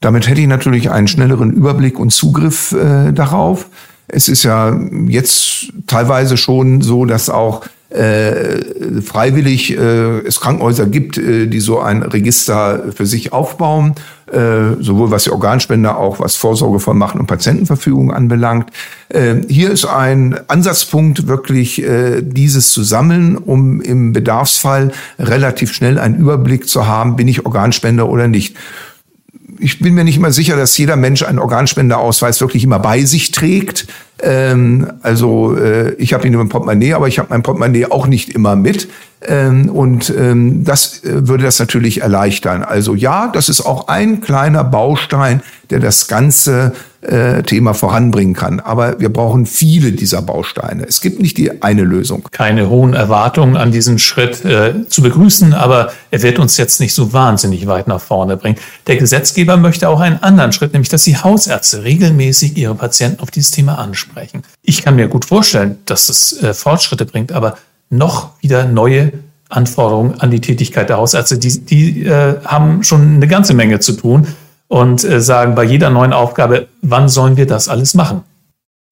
Damit 0.03 0.29
hätte 0.29 0.43
ich 0.43 0.47
natürlich 0.47 0.91
einen 0.91 1.09
schnelleren 1.09 1.51
Überblick 1.51 1.99
und 1.99 2.11
Zugriff 2.11 2.73
äh, 2.73 3.11
darauf. 3.13 3.71
Es 4.07 4.29
ist 4.29 4.43
ja 4.43 4.79
jetzt 5.09 5.73
teilweise 5.87 6.37
schon 6.37 6.83
so, 6.83 7.07
dass 7.07 7.31
auch 7.31 7.63
äh, 7.91 9.01
freiwillig 9.03 9.77
äh, 9.77 10.19
es 10.27 10.41
Krankenhäuser 10.41 10.87
gibt, 10.87 11.19
äh, 11.19 11.47
die 11.47 11.61
so 11.61 11.81
ein 11.81 12.03
Register 12.03 12.93
für 12.95 13.07
sich 13.07 13.33
aufbauen, 13.33 13.95
äh, 14.33 14.81
sowohl 14.81 15.11
was 15.11 15.25
die 15.25 15.31
Organspender, 15.31 15.97
auch 15.99 16.19
was 16.19 16.37
Vorsorgevollmachten 16.37 17.21
und 17.21 17.27
Patientenverfügung 17.27 18.13
anbelangt. 18.13 18.71
Äh, 19.11 19.37
hier 19.49 19.71
ist 19.71 19.85
ein 19.85 20.39
Ansatzpunkt, 20.49 21.29
wirklich 21.29 21.83
äh, 21.83 22.23
dieses 22.23 22.73
zu 22.73 22.83
sammeln, 22.83 23.37
um 23.37 23.81
im 23.81 24.13
Bedarfsfall 24.13 24.93
relativ 25.19 25.73
schnell 25.73 25.99
einen 25.99 26.17
Überblick 26.17 26.69
zu 26.69 26.87
haben, 26.87 27.17
bin 27.17 27.29
ich 27.29 27.47
Organspender 27.47 28.09
oder 28.09 28.29
nicht 28.29 28.57
ich 29.59 29.79
bin 29.79 29.95
mir 29.95 30.05
nicht 30.05 30.17
immer 30.17 30.33
sicher, 30.33 30.57
dass 30.57 30.77
jeder 30.77 30.97
Mensch 30.97 31.23
einen 31.23 31.39
Organspenderausweis 31.39 32.41
wirklich 32.41 32.65
immer 32.65 32.79
bei 32.79 33.05
sich 33.05 33.31
trägt. 33.31 33.87
Ähm, 34.23 34.91
also 35.03 35.57
äh, 35.57 35.95
ich 35.95 36.15
habe 36.15 36.27
ihn 36.27 36.35
im 36.35 36.49
Portemonnaie, 36.49 36.95
aber 36.95 37.09
ich 37.09 37.19
habe 37.19 37.29
mein 37.31 37.43
Portemonnaie 37.43 37.87
auch 37.87 38.07
nicht 38.07 38.31
immer 38.31 38.57
mit. 38.57 38.89
Ähm, 39.27 39.69
und 39.71 40.13
ähm, 40.17 40.65
das 40.65 41.03
äh, 41.05 41.27
würde 41.29 41.45
das 41.45 41.59
natürlich 41.59 42.03
erleichtern. 42.03 42.63
Also 42.63 42.95
ja, 42.95 43.29
das 43.29 43.49
ist 43.49 43.63
auch 43.63 43.89
ein 43.89 44.21
kleiner 44.21 44.65
Baustein, 44.65 45.43
der 45.71 45.81
das 45.81 46.09
Ganze 46.09 46.73
äh, 47.05 47.43
Thema 47.43 47.75
voranbringen 47.75 48.35
kann. 48.35 48.61
Aber 48.61 49.01
wir 49.01 49.13
brauchen 49.13 49.47
viele 49.47 49.93
dieser 49.93 50.23
Bausteine. 50.23 50.85
Es 50.87 51.01
gibt 51.01 51.21
nicht 51.21 51.39
die 51.39 51.63
eine 51.63 51.83
Lösung. 51.83 52.29
Keine 52.31 52.69
hohen 52.69 52.95
Erwartungen 52.95 53.57
an 53.57 53.73
diesen 53.73 53.99
Schritt 53.99 54.45
äh, 54.45 54.87
zu 54.89 55.03
begrüßen, 55.03 55.53
aber 55.53 55.93
er 56.11 56.23
wird 56.23 56.39
uns 56.39 56.57
jetzt 56.57 56.81
nicht 56.81 56.95
so 56.95 57.13
wahnsinnig 57.13 57.67
weit 57.67 57.89
nach 57.89 58.01
vorne 58.01 58.37
bringen. 58.37 58.57
Der 58.87 58.97
Gesetzgeber 58.97 59.57
möchte 59.57 59.89
auch 59.89 60.01
einen 60.01 60.23
anderen 60.23 60.53
Schritt, 60.53 60.73
nämlich 60.73 60.89
dass 60.89 61.05
die 61.05 61.17
Hausärzte 61.17 61.85
regelmäßig 61.85 62.57
ihre 62.57 62.75
Patienten 62.75 63.21
auf 63.21 63.31
dieses 63.31 63.51
Thema 63.51 63.79
ansprechen. 63.79 64.43
Ich 64.63 64.83
kann 64.83 64.97
mir 64.97 65.09
gut 65.09 65.25
vorstellen, 65.25 65.79
dass 65.87 66.09
es 66.09 66.43
äh, 66.43 66.55
Fortschritte 66.55 67.07
bringt, 67.07 67.33
aber 67.33 67.59
noch 67.91 68.31
wieder 68.41 68.65
neue 68.65 69.13
Anforderungen 69.49 70.21
an 70.21 70.31
die 70.31 70.41
Tätigkeit 70.41 70.89
der 70.89 70.97
Hausärzte. 70.97 71.39
Die, 71.39 71.65
die 71.65 72.05
äh, 72.05 72.37
haben 72.45 72.83
schon 72.83 73.17
eine 73.17 73.29
ganze 73.29 73.55
Menge 73.55 73.81
zu 73.81 73.93
tun 73.93 74.27
und 74.75 75.05
äh, 75.05 75.21
sagen 75.21 75.55
bei 75.55 75.63
jeder 75.63 75.89
neuen 75.89 76.13
Aufgabe, 76.13 76.67
wann 76.83 77.09
sollen 77.09 77.37
wir 77.37 77.47
das 77.47 77.69
alles 77.69 77.95
machen? 77.95 78.25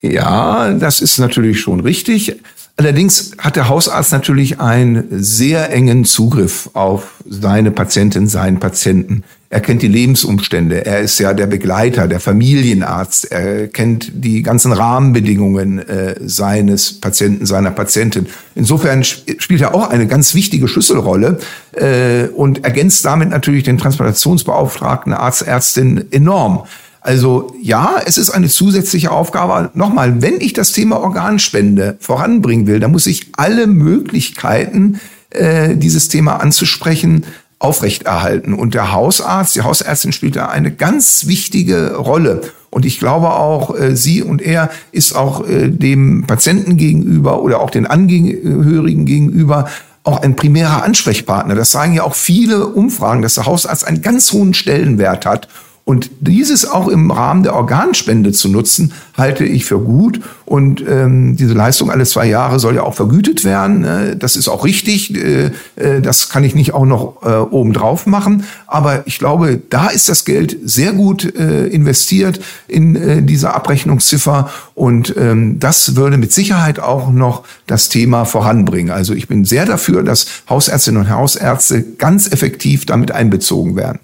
Ja, 0.00 0.70
das 0.74 1.00
ist 1.00 1.18
natürlich 1.18 1.58
schon 1.60 1.80
richtig. 1.80 2.36
Allerdings 2.76 3.32
hat 3.38 3.56
der 3.56 3.68
Hausarzt 3.68 4.12
natürlich 4.12 4.60
einen 4.60 5.08
sehr 5.10 5.72
engen 5.72 6.04
Zugriff 6.04 6.70
auf 6.74 7.24
seine 7.28 7.72
Patientin, 7.72 8.28
seinen 8.28 8.60
Patienten. 8.60 9.24
Er 9.52 9.60
kennt 9.60 9.82
die 9.82 9.88
Lebensumstände. 9.88 10.86
Er 10.86 11.00
ist 11.00 11.18
ja 11.18 11.34
der 11.34 11.46
Begleiter, 11.46 12.08
der 12.08 12.20
Familienarzt. 12.20 13.30
Er 13.30 13.68
kennt 13.68 14.10
die 14.14 14.42
ganzen 14.42 14.72
Rahmenbedingungen 14.72 15.78
äh, 15.78 16.14
seines 16.24 16.98
Patienten, 16.98 17.44
seiner 17.44 17.70
Patientin. 17.70 18.28
Insofern 18.54 19.04
spielt 19.04 19.60
er 19.60 19.74
auch 19.74 19.90
eine 19.90 20.06
ganz 20.06 20.34
wichtige 20.34 20.68
Schlüsselrolle 20.68 21.38
äh, 21.72 22.28
und 22.28 22.64
ergänzt 22.64 23.04
damit 23.04 23.28
natürlich 23.28 23.64
den 23.64 23.76
Transplantationsbeauftragten 23.76 25.12
Arzt, 25.12 25.42
Ärztin 25.42 26.06
enorm. 26.10 26.64
Also 27.02 27.54
ja, 27.60 27.96
es 28.06 28.16
ist 28.16 28.30
eine 28.30 28.48
zusätzliche 28.48 29.10
Aufgabe. 29.10 29.70
Nochmal, 29.74 30.22
wenn 30.22 30.40
ich 30.40 30.54
das 30.54 30.72
Thema 30.72 30.98
Organspende 30.98 31.98
voranbringen 32.00 32.66
will, 32.66 32.80
dann 32.80 32.92
muss 32.92 33.06
ich 33.06 33.26
alle 33.36 33.66
Möglichkeiten, 33.66 34.98
äh, 35.28 35.76
dieses 35.76 36.08
Thema 36.08 36.36
anzusprechen, 36.40 37.24
aufrechterhalten. 37.62 38.54
Und 38.54 38.74
der 38.74 38.92
Hausarzt, 38.92 39.54
die 39.54 39.62
Hausärztin 39.62 40.12
spielt 40.12 40.36
da 40.36 40.46
eine 40.46 40.72
ganz 40.72 41.26
wichtige 41.26 41.94
Rolle. 41.94 42.40
Und 42.70 42.84
ich 42.84 42.98
glaube 42.98 43.30
auch, 43.34 43.78
äh, 43.78 43.94
sie 43.96 44.22
und 44.22 44.42
er 44.42 44.70
ist 44.90 45.14
auch 45.14 45.46
äh, 45.46 45.68
dem 45.68 46.24
Patienten 46.26 46.76
gegenüber 46.76 47.42
oder 47.42 47.60
auch 47.60 47.70
den 47.70 47.86
Angehörigen 47.86 49.06
gegenüber 49.06 49.68
auch 50.04 50.20
ein 50.22 50.34
primärer 50.34 50.82
Ansprechpartner. 50.82 51.54
Das 51.54 51.70
sagen 51.70 51.92
ja 51.92 52.02
auch 52.02 52.16
viele 52.16 52.66
Umfragen, 52.66 53.22
dass 53.22 53.34
der 53.34 53.46
Hausarzt 53.46 53.86
einen 53.86 54.02
ganz 54.02 54.32
hohen 54.32 54.52
Stellenwert 54.52 55.26
hat. 55.26 55.46
Und 55.84 56.10
dieses 56.20 56.64
auch 56.64 56.86
im 56.86 57.10
Rahmen 57.10 57.42
der 57.42 57.56
Organspende 57.56 58.30
zu 58.30 58.48
nutzen, 58.48 58.92
halte 59.16 59.44
ich 59.44 59.64
für 59.64 59.80
gut. 59.80 60.20
Und 60.44 60.82
ähm, 60.88 61.36
diese 61.36 61.54
Leistung 61.54 61.90
alle 61.90 62.04
zwei 62.04 62.26
Jahre 62.26 62.60
soll 62.60 62.76
ja 62.76 62.84
auch 62.84 62.94
vergütet 62.94 63.44
werden. 63.44 63.84
Äh, 63.84 64.16
das 64.16 64.36
ist 64.36 64.48
auch 64.48 64.64
richtig. 64.64 65.12
Äh, 65.12 65.50
äh, 65.74 66.00
das 66.00 66.28
kann 66.28 66.44
ich 66.44 66.54
nicht 66.54 66.72
auch 66.72 66.84
noch 66.84 67.22
äh, 67.24 67.34
obendrauf 67.34 68.06
machen. 68.06 68.44
Aber 68.68 69.04
ich 69.08 69.18
glaube, 69.18 69.60
da 69.70 69.88
ist 69.88 70.08
das 70.08 70.24
Geld 70.24 70.56
sehr 70.62 70.92
gut 70.92 71.24
äh, 71.34 71.66
investiert 71.66 72.40
in 72.68 72.94
äh, 72.94 73.22
diese 73.22 73.52
Abrechnungsziffer. 73.52 74.50
Und 74.74 75.16
ähm, 75.18 75.58
das 75.58 75.96
würde 75.96 76.16
mit 76.16 76.32
Sicherheit 76.32 76.78
auch 76.78 77.10
noch 77.10 77.42
das 77.66 77.88
Thema 77.88 78.24
voranbringen. 78.24 78.92
Also 78.92 79.14
ich 79.14 79.26
bin 79.26 79.44
sehr 79.44 79.66
dafür, 79.66 80.04
dass 80.04 80.26
Hausärztinnen 80.48 81.02
und 81.02 81.10
Hausärzte 81.10 81.82
ganz 81.82 82.30
effektiv 82.30 82.86
damit 82.86 83.10
einbezogen 83.10 83.74
werden. 83.74 83.98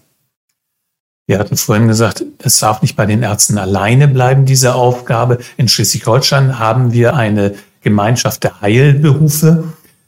Wir 1.28 1.38
hatten 1.38 1.56
vorhin 1.58 1.86
gesagt, 1.88 2.24
es 2.38 2.58
darf 2.58 2.80
nicht 2.80 2.96
bei 2.96 3.04
den 3.04 3.22
Ärzten 3.22 3.58
alleine 3.58 4.08
bleiben, 4.08 4.46
diese 4.46 4.74
Aufgabe. 4.74 5.36
In 5.58 5.68
Schleswig-Holstein 5.68 6.58
haben 6.58 6.94
wir 6.94 7.14
eine 7.14 7.54
Gemeinschaft 7.82 8.44
der 8.44 8.62
Heilberufe 8.62 9.64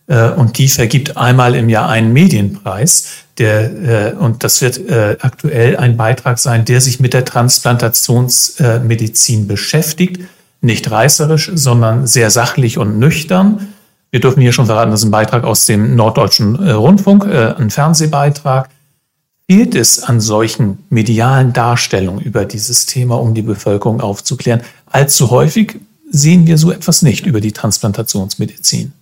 äh, 0.07 0.31
und 0.31 0.57
die 0.57 0.69
vergibt 0.69 1.19
einmal 1.19 1.55
im 1.55 1.69
Jahr 1.69 1.91
einen 1.91 2.15
Medienpreis. 2.15 3.09
Der, 3.37 3.71
äh, 3.71 4.15
und 4.15 4.45
das 4.45 4.63
wird 4.63 4.79
äh, 4.79 5.19
aktuell 5.21 5.77
ein 5.77 5.99
Beitrag 5.99 6.39
sein, 6.39 6.65
der 6.65 6.81
sich 6.81 7.01
mit 7.01 7.13
der 7.13 7.27
Transplantationsmedizin 7.27 9.47
beschäftigt. 9.47 10.23
Nicht 10.63 10.91
reißerisch, 10.91 11.51
sondern 11.55 12.07
sehr 12.07 12.31
sachlich 12.31 12.79
und 12.79 12.99
nüchtern. 12.99 13.75
Wir 14.11 14.21
dürfen 14.21 14.41
hier 14.41 14.53
schon 14.53 14.65
verraten, 14.65 14.91
das 14.91 15.01
ist 15.01 15.07
ein 15.07 15.11
Beitrag 15.11 15.45
aus 15.45 15.67
dem 15.67 15.97
Norddeutschen 15.97 16.57
Rundfunk, 16.57 17.27
ein 17.27 17.69
Fernsehbeitrag 17.71 18.71
fehlt 19.51 19.75
es 19.75 20.05
an 20.05 20.21
solchen 20.21 20.79
medialen 20.91 21.53
Darstellungen 21.53 22.21
über 22.23 22.45
dieses 22.45 22.87
Thema, 22.87 23.17
um 23.21 23.35
die 23.35 23.43
Bevölkerung 23.43 24.01
aufzuklären. 24.01 24.61
Allzu 24.87 25.33
häufig 25.33 25.81
sehen 26.09 26.47
wir 26.47 26.57
so 26.57 26.71
etwas 26.71 27.03
nicht 27.03 27.27
über 27.27 27.41
die 27.41 27.51
Transplantationsmedizin. 27.51 28.93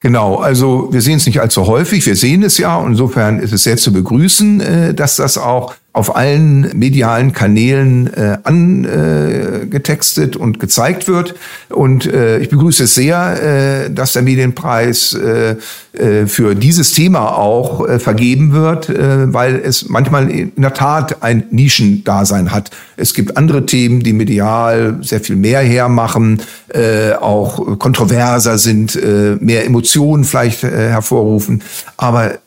Genau, 0.00 0.36
also 0.36 0.88
wir 0.90 1.02
sehen 1.02 1.16
es 1.16 1.26
nicht 1.26 1.42
allzu 1.42 1.66
häufig, 1.66 2.06
wir 2.06 2.16
sehen 2.16 2.42
es 2.42 2.56
ja. 2.56 2.82
Insofern 2.86 3.38
ist 3.38 3.52
es 3.52 3.64
sehr 3.64 3.76
zu 3.76 3.92
begrüßen, 3.92 4.60
äh, 4.60 4.94
dass 4.94 5.16
das 5.16 5.36
auch 5.36 5.74
auf 5.98 6.14
allen 6.14 6.78
medialen 6.78 7.32
Kanälen 7.32 8.06
äh, 8.14 8.38
angetextet 8.44 10.36
äh, 10.36 10.38
und 10.38 10.60
gezeigt 10.60 11.08
wird. 11.08 11.34
Und 11.70 12.06
äh, 12.06 12.38
ich 12.38 12.50
begrüße 12.50 12.84
es 12.84 12.94
sehr, 12.94 13.86
äh, 13.86 13.90
dass 13.90 14.12
der 14.12 14.22
Medienpreis 14.22 15.12
äh, 15.14 15.56
äh, 15.92 16.26
für 16.26 16.54
dieses 16.54 16.92
Thema 16.92 17.36
auch 17.36 17.84
äh, 17.88 17.98
vergeben 17.98 18.52
wird, 18.52 18.88
äh, 18.88 19.32
weil 19.34 19.56
es 19.56 19.88
manchmal 19.88 20.30
in 20.30 20.52
der 20.56 20.72
Tat 20.72 21.20
ein 21.24 21.42
Nischendasein 21.50 22.52
hat. 22.52 22.70
Es 22.96 23.12
gibt 23.12 23.36
andere 23.36 23.66
Themen, 23.66 24.00
die 24.00 24.12
medial 24.12 24.98
sehr 25.00 25.18
viel 25.18 25.34
mehr 25.34 25.62
hermachen, 25.62 26.42
äh, 26.68 27.14
auch 27.14 27.76
kontroverser 27.80 28.56
sind, 28.58 28.94
äh, 28.94 29.36
mehr 29.40 29.66
Emotionen 29.66 30.22
vielleicht 30.22 30.62
äh, 30.62 30.90
hervorrufen. 30.90 31.62
Aber 31.96 32.38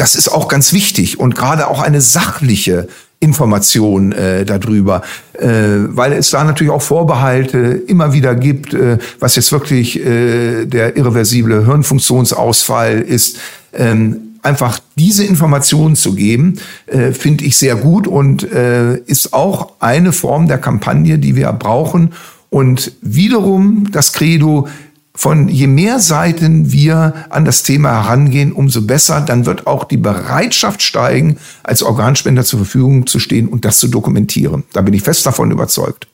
das 0.00 0.14
ist 0.14 0.28
auch 0.28 0.48
ganz 0.48 0.72
wichtig 0.72 1.20
und 1.20 1.34
gerade 1.34 1.68
auch 1.68 1.82
eine 1.82 2.00
sachliche 2.00 2.88
Information 3.20 4.12
äh, 4.12 4.46
darüber, 4.46 5.02
äh, 5.34 5.48
weil 5.88 6.14
es 6.14 6.30
da 6.30 6.42
natürlich 6.42 6.72
auch 6.72 6.80
Vorbehalte 6.80 7.58
immer 7.86 8.14
wieder 8.14 8.34
gibt, 8.34 8.72
äh, 8.72 8.96
was 9.18 9.36
jetzt 9.36 9.52
wirklich 9.52 10.00
äh, 10.02 10.64
der 10.64 10.96
irreversible 10.96 11.66
Hirnfunktionsausfall 11.66 13.02
ist. 13.02 13.36
Ähm, 13.74 14.38
einfach 14.40 14.78
diese 14.96 15.26
Informationen 15.26 15.96
zu 15.96 16.14
geben, 16.14 16.58
äh, 16.86 17.12
finde 17.12 17.44
ich 17.44 17.58
sehr 17.58 17.76
gut 17.76 18.08
und 18.08 18.50
äh, 18.50 18.96
ist 19.00 19.34
auch 19.34 19.74
eine 19.80 20.12
Form 20.14 20.48
der 20.48 20.56
Kampagne, 20.56 21.18
die 21.18 21.36
wir 21.36 21.52
brauchen. 21.52 22.14
Und 22.48 22.92
wiederum 23.02 23.88
das 23.92 24.14
Credo, 24.14 24.66
von 25.20 25.48
je 25.48 25.66
mehr 25.66 25.98
Seiten 25.98 26.72
wir 26.72 27.12
an 27.28 27.44
das 27.44 27.62
Thema 27.62 27.90
herangehen, 27.90 28.52
umso 28.52 28.80
besser. 28.80 29.20
Dann 29.20 29.44
wird 29.44 29.66
auch 29.66 29.84
die 29.84 29.98
Bereitschaft 29.98 30.80
steigen, 30.80 31.36
als 31.62 31.82
Organspender 31.82 32.42
zur 32.42 32.60
Verfügung 32.60 33.06
zu 33.06 33.18
stehen 33.18 33.46
und 33.46 33.66
das 33.66 33.76
zu 33.76 33.88
dokumentieren. 33.88 34.64
Da 34.72 34.80
bin 34.80 34.94
ich 34.94 35.02
fest 35.02 35.26
davon 35.26 35.50
überzeugt. 35.50 36.06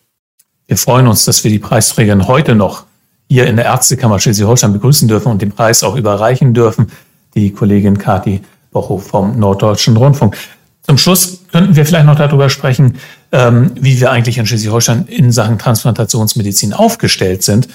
Wir 0.66 0.76
freuen 0.76 1.06
uns, 1.06 1.24
dass 1.24 1.44
wir 1.44 1.52
die 1.52 1.60
Preisträgerin 1.60 2.26
heute 2.26 2.56
noch 2.56 2.82
hier 3.28 3.46
in 3.46 3.54
der 3.54 3.66
Ärztekammer 3.66 4.18
Schleswig-Holstein 4.18 4.72
begrüßen 4.72 5.06
dürfen 5.06 5.30
und 5.30 5.40
den 5.40 5.52
Preis 5.52 5.84
auch 5.84 5.94
überreichen 5.94 6.52
dürfen. 6.52 6.90
Die 7.36 7.52
Kollegin 7.52 7.98
Kati 7.98 8.40
Bochow 8.72 9.00
vom 9.00 9.38
Norddeutschen 9.38 9.96
Rundfunk. 9.96 10.36
Zum 10.82 10.98
Schluss 10.98 11.44
könnten 11.52 11.76
wir 11.76 11.86
vielleicht 11.86 12.06
noch 12.06 12.16
darüber 12.16 12.50
sprechen, 12.50 12.96
ähm, 13.30 13.70
wie 13.76 14.00
wir 14.00 14.10
eigentlich 14.10 14.38
in 14.38 14.46
Schleswig-Holstein 14.46 15.06
in 15.06 15.30
Sachen 15.30 15.60
Transplantationsmedizin 15.60 16.72
aufgestellt 16.72 17.44
sind 17.44 17.68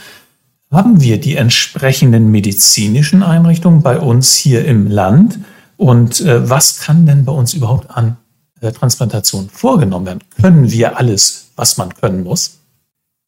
haben 0.72 1.02
wir 1.02 1.20
die 1.20 1.36
entsprechenden 1.36 2.32
medizinischen 2.32 3.24
Einrichtungen 3.24 3.82
bei 3.82 4.00
uns 4.00 4.36
hier 4.36 4.66
im 4.66 4.88
Land? 4.88 5.40
Und 5.78 6.22
äh, 6.22 6.50
was 6.50 6.80
kann 6.80 7.06
denn 7.06 7.26
bei 7.26 7.34
uns 7.34 7.54
überhaupt 7.54 7.90
an 7.92 8.18
äh, 8.62 8.72
Transplantation 8.72 9.50
vorgenommen 9.50 10.06
werden? 10.06 10.20
Können 10.42 10.72
wir 10.72 10.98
alles, 10.98 11.52
was 11.56 11.78
man 11.78 11.94
können 11.94 12.24
muss? 12.24 12.60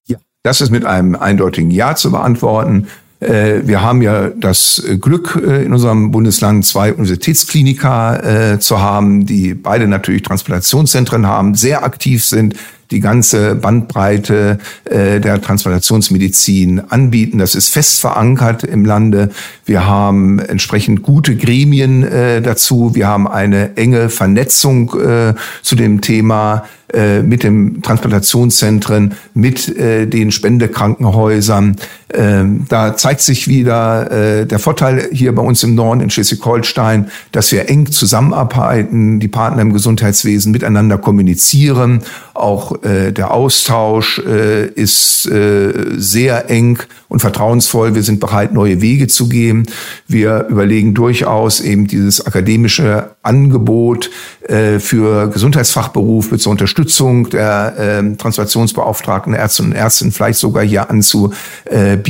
Ja, 0.08 0.18
das 0.44 0.62
ist 0.62 0.70
mit 0.70 0.86
einem 0.86 1.16
eindeutigen 1.16 1.70
Ja 1.70 1.96
zu 1.96 2.12
beantworten. 2.12 2.88
Äh, 3.20 3.62
wir 3.66 3.82
haben 3.82 4.02
ja 4.02 4.30
das 4.30 4.84
Glück, 5.02 5.42
äh, 5.46 5.66
in 5.66 5.74
unserem 5.74 6.12
Bundesland 6.12 6.66
zwei 6.66 6.94
Universitätskliniker 6.94 8.54
äh, 8.54 8.60
zu 8.60 8.80
haben, 8.80 9.26
die 9.26 9.54
beide 9.54 9.88
natürlich 9.88 10.22
Transplantationszentren 10.22 11.28
haben, 11.28 11.56
sehr 11.56 11.84
aktiv 11.84 12.24
sind, 12.24 12.56
die 12.94 13.02
ganze 13.02 13.56
Bandbreite 13.56 14.60
äh, 14.86 15.20
der 15.20 15.42
Transplantationsmedizin 15.42 16.80
anbieten. 16.90 17.40
Das 17.40 17.56
ist 17.56 17.70
fest 17.70 18.00
verankert 18.00 18.64
im 18.64 18.86
Lande. 18.86 19.32
Wir 19.66 19.86
haben 19.86 20.40
entsprechend 20.40 21.04
gute 21.04 21.36
Gremien 21.36 22.04
äh, 22.04 22.42
dazu. 22.42 22.96
Wir 22.96 23.08
haben 23.08 23.28
eine 23.28 23.76
enge 23.76 24.10
Vernetzung 24.10 24.94
äh, 25.00 25.34
zu 25.62 25.76
dem 25.76 26.02
Thema 26.02 26.64
äh, 26.94 27.24
mit 27.24 27.42
den 27.42 27.82
Transplantationszentren, 27.82 29.16
mit 29.34 29.68
äh, 29.78 30.06
den 30.06 30.32
Spendekrankenhäusern. 30.32 31.76
Ähm, 32.14 32.66
da 32.70 32.96
zeigt 32.96 33.22
sich 33.22 33.48
wieder 33.48 34.12
äh, 34.12 34.46
der 34.46 34.60
Vorteil 34.60 35.10
hier 35.12 35.34
bei 35.34 35.42
uns 35.42 35.64
im 35.64 35.74
Norden 35.74 36.00
in 36.00 36.12
Schleswig-Holstein, 36.12 37.10
dass 37.32 37.52
wir 37.52 37.70
eng 37.70 37.92
zusammenarbeiten, 37.92 39.20
die 39.20 39.28
Partner 39.28 39.64
im 39.64 39.74
Gesundheitswesen 39.74 40.52
miteinander 40.52 41.00
kommunizieren. 41.00 42.04
Auch 42.36 42.84
äh, 42.84 43.12
der 43.12 43.32
Austausch 43.32 44.20
äh, 44.20 44.68
ist 44.68 45.26
äh, 45.26 45.74
sehr 45.98 46.50
eng 46.52 46.80
und 47.10 47.20
vertrauensvoll. 47.20 47.96
Wir 47.96 48.04
sind 48.04 48.20
bereit, 48.20 48.54
neue 48.54 48.82
Wege 48.82 49.08
zu 49.08 49.28
gehen. 49.28 49.66
Wir 50.08 50.48
überlegen 50.50 50.94
durchaus 50.94 51.62
eben 51.62 51.88
dieses 51.88 52.26
akademische 52.26 53.12
Angebot 53.24 54.12
äh, 54.48 54.80
für 54.80 55.30
Gesundheitsfachberufe 55.30 56.38
zur 56.38 56.52
Unterstützung 56.52 57.30
der 57.30 57.74
äh, 57.78 58.16
Transplantationsbeauftragten 58.18 59.34
Ärzte 59.34 59.64
und 59.64 59.74
Ärztinnen 59.74 60.12
vielleicht 60.12 60.40
sogar 60.40 60.64
hier 60.64 60.90
anzubieten. 60.90 62.03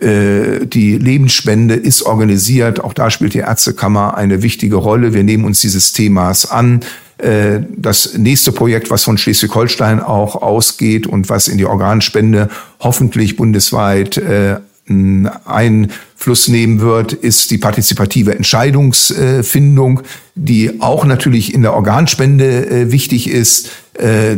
Äh, 0.00 0.66
die 0.66 0.96
Lebensspende 0.98 1.74
ist 1.74 2.02
organisiert. 2.02 2.82
Auch 2.82 2.92
da 2.92 3.10
spielt 3.10 3.34
die 3.34 3.38
Ärztekammer 3.38 4.16
eine 4.16 4.42
wichtige 4.42 4.76
Rolle. 4.76 5.14
Wir 5.14 5.24
nehmen 5.24 5.44
uns 5.44 5.60
dieses 5.60 5.92
Themas 5.92 6.50
an. 6.50 6.80
Äh, 7.18 7.60
das 7.76 8.14
nächste 8.16 8.52
Projekt, 8.52 8.90
was 8.90 9.04
von 9.04 9.18
Schleswig-Holstein 9.18 10.00
auch 10.00 10.36
ausgeht 10.36 11.06
und 11.06 11.28
was 11.28 11.48
in 11.48 11.58
die 11.58 11.66
Organspende 11.66 12.48
hoffentlich 12.80 13.36
bundesweit 13.36 14.16
äh, 14.18 14.56
Einfluss 15.44 16.48
nehmen 16.48 16.80
wird, 16.80 17.12
ist 17.12 17.50
die 17.50 17.58
partizipative 17.58 18.34
Entscheidungsfindung, 18.34 20.00
die 20.34 20.80
auch 20.80 21.04
natürlich 21.04 21.52
in 21.52 21.60
der 21.60 21.74
Organspende 21.74 22.90
wichtig 22.90 23.28
ist, 23.28 23.68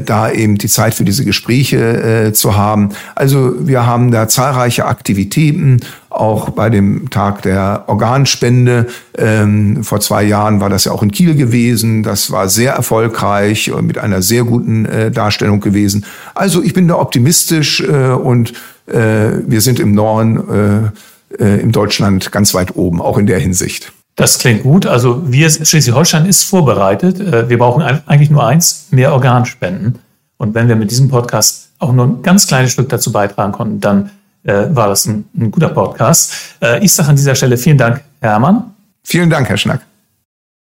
da 0.07 0.31
eben 0.31 0.57
die 0.57 0.69
Zeit 0.69 0.95
für 0.95 1.05
diese 1.05 1.25
Gespräche 1.25 2.33
zu 2.33 2.57
haben. 2.57 2.90
Also 3.14 3.52
wir 3.59 3.85
haben 3.85 4.11
da 4.11 4.26
zahlreiche 4.26 4.87
Aktivitäten 4.87 5.81
auch 6.11 6.50
bei 6.50 6.69
dem 6.71 7.09
Tag 7.11 7.43
der 7.43 7.85
Organspende. 7.87 8.88
Ähm, 9.17 9.83
vor 9.85 10.00
zwei 10.00 10.25
Jahren 10.25 10.61
war 10.61 10.69
das 10.69 10.85
ja 10.85 10.93
auch 10.93 11.02
in 11.02 11.12
Kiel 11.12 11.35
gewesen. 11.35 12.02
Das 12.02 12.31
war 12.33 12.49
sehr 12.49 12.73
erfolgreich 12.73 13.71
und 13.71 13.87
mit 13.87 13.99
einer 13.99 14.21
sehr 14.21 14.45
guten 14.45 14.85
äh, 14.87 15.11
Darstellung 15.11 15.61
gewesen. 15.61 16.05
Also 16.35 16.62
ich 16.62 16.75
bin 16.75 16.88
da 16.88 16.97
optimistisch 16.97 17.81
äh, 17.81 18.11
und 18.11 18.52
äh, 18.87 19.31
wir 19.47 19.61
sind 19.61 19.79
im 19.79 19.93
Norden, 19.93 20.93
äh, 21.38 21.43
äh, 21.43 21.61
im 21.61 21.71
Deutschland 21.71 22.33
ganz 22.33 22.55
weit 22.55 22.76
oben, 22.76 23.00
auch 23.00 23.17
in 23.17 23.26
der 23.26 23.38
Hinsicht. 23.38 23.93
Das 24.17 24.38
klingt 24.38 24.62
gut. 24.62 24.87
Also 24.87 25.31
wir, 25.31 25.49
Schleswig-Holstein 25.49 26.26
ist 26.26 26.45
vorbereitet. 26.45 27.21
Äh, 27.21 27.49
wir 27.49 27.59
brauchen 27.59 27.83
eigentlich 27.83 28.31
nur 28.31 28.47
eins, 28.47 28.88
mehr 28.90 29.12
Organspenden. 29.12 29.99
Und 30.37 30.55
wenn 30.55 30.69
wir 30.69 30.76
mit 30.76 30.90
diesem 30.90 31.09
Podcast 31.09 31.71
auch 31.79 31.93
nur 31.93 32.07
ein 32.07 32.23
ganz 32.23 32.47
kleines 32.47 32.73
Stück 32.73 32.88
dazu 32.88 33.12
beitragen 33.12 33.52
konnten, 33.52 33.81
dann 33.81 34.11
äh, 34.45 34.67
war 34.71 34.88
das 34.88 35.07
ein, 35.07 35.25
ein 35.37 35.50
guter 35.50 35.69
Podcast. 35.69 36.33
Äh, 36.62 36.85
ich 36.85 36.93
sage 36.93 37.11
an 37.11 37.17
dieser 37.17 37.35
Stelle 37.35 37.57
vielen 37.57 37.79
Dank, 37.79 38.02
Hermann. 38.21 38.75
Vielen 39.05 39.31
Dank, 39.31 39.49
Herr 39.49 39.57
Schnack. 39.57 39.87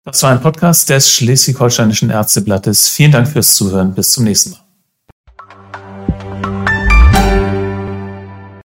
Das 0.03 0.21
war 0.23 0.31
ein 0.31 0.41
Podcast 0.41 0.89
des 0.89 1.11
Schleswig-Holsteinischen 1.11 2.09
Ärzteblattes. 2.09 2.89
Vielen 2.89 3.11
Dank 3.11 3.27
fürs 3.27 3.55
Zuhören. 3.55 3.93
Bis 3.93 4.11
zum 4.11 4.23
nächsten 4.23 4.51
Mal. 4.51 4.70